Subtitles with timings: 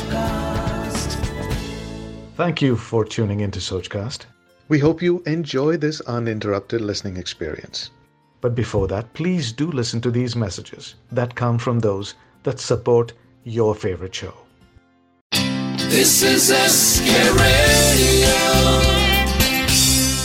[0.00, 1.14] Sochcast.
[2.36, 4.24] Thank you for tuning into Sochcast.
[4.68, 7.90] We hope you enjoy this uninterrupted listening experience.
[8.42, 12.14] But before that, please do listen to these messages that come from those
[12.44, 13.12] that support
[13.44, 14.34] your favorite show.
[15.90, 17.10] This is SK
[17.42, 18.34] Radio.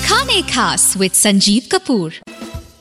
[0.08, 2.14] खाने खास with Sanjeev Kapoor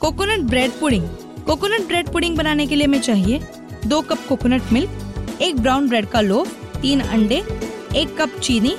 [0.00, 1.08] coconut bread pudding
[1.46, 3.40] coconut bread pudding बनाने के लिए हमें चाहिए
[3.86, 7.43] दो cup coconut milk एक brown bread का लोफ तीन अंडे,
[7.95, 8.75] एक कप चीनी,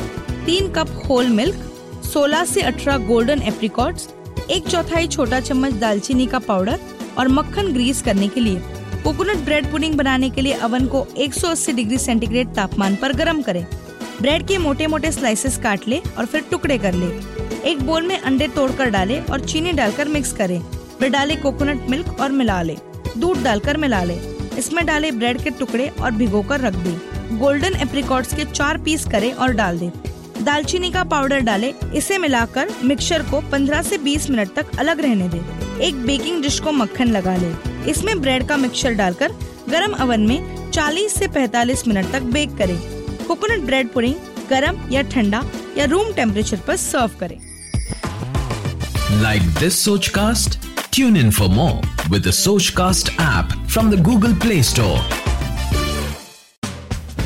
[0.46, 1.56] तीन कप होल मिल्क
[2.05, 4.09] 16 से 18 गोल्डन एप्रिकॉट्स
[4.50, 6.80] एक चौथाई छोटा चम्मच दालचीनी का पाउडर
[7.19, 8.62] और मक्खन ग्रीस करने के लिए।
[9.05, 13.66] कोकोनट ब्रेड पुडिंग बनाने के लिए अवन को 180 डिग्री सेंटीग्रेड तापमान पर गर्म करें।
[14.20, 17.06] ब्रेड के मोटे मोटे स्लाइसेस काट ले और फिर टुकड़े कर ले।
[17.70, 20.60] एक बोल में अंडे तोड़कर डालें और चीनी डालकर मिक्स करें।
[21.00, 22.77] फिर डालें कोकोनट मिल्क और मिला ले।
[23.19, 28.34] दूध डालकर मिला ले। इसमें डाले ब्रेड के टुकड़े और भिगोकर रख दें। गोल्डन एप्रिकॉट्स
[28.34, 29.91] के चार पीस करें और डाल दें।
[30.45, 35.28] दालचीनी का पाउडर डालें। इसे मिलाकर मिक्सचर को 15 से 20 मिनट तक अलग रहने
[35.28, 37.53] दें। एक बेकिंग डिश को मक्खन लगा ले।
[37.91, 39.33] इसमें ब्रेड का मिक्सचर डालकर
[39.69, 42.78] गरम अवन में 40 से 45 मिनट तक बेक करें।
[43.27, 44.14] कोकोनट ब्रेड पुडिंग
[44.50, 45.45] गरम या ठंडा
[45.78, 47.39] या रूम टेम्परेचर पर सर्व करें।
[49.23, 50.66] Like this Sochcast?
[50.97, 54.98] Tune in for more with the Sochcast app from the Google Play Store.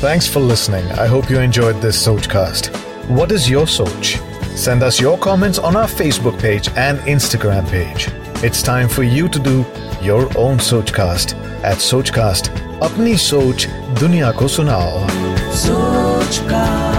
[0.03, 0.85] Thanks for listening.
[0.99, 2.67] I hope you enjoyed this Sochcast.
[3.07, 4.17] What is your Soch?
[4.57, 8.09] Send us your comments on our Facebook page and Instagram page.
[8.43, 9.65] It's time for you to do
[10.01, 11.33] your own Sochcast
[11.63, 12.49] at Sochcast.
[12.81, 15.07] Apni Soch Dunya Ko Sunao.
[15.53, 16.90] Sochcast.